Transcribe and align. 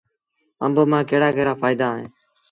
آݩب 0.63 0.75
مآݩ 0.91 1.07
ڪهڙآ 1.09 1.29
ڪهڙآ 1.35 1.53
ڦآئيدآ 1.61 1.87
اوهيݩ 1.91 2.09